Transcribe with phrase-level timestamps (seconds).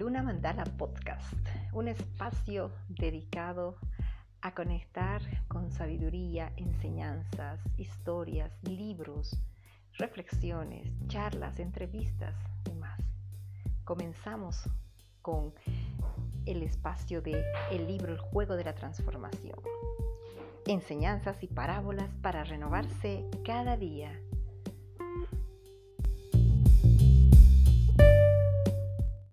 [0.00, 1.34] Luna Mandala Podcast,
[1.74, 3.76] un espacio dedicado
[4.40, 9.36] a conectar con sabiduría, enseñanzas, historias, libros,
[9.98, 12.98] reflexiones, charlas, entrevistas y más.
[13.84, 14.70] Comenzamos
[15.20, 15.52] con
[16.46, 19.58] el espacio de el libro El juego de la transformación.
[20.66, 24.18] Enseñanzas y parábolas para renovarse cada día